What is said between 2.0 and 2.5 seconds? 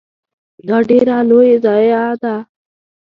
ده.